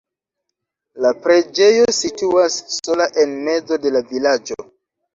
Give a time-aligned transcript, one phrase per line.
[1.05, 4.63] La preĝejo situas sola en mezo de la vilaĝo.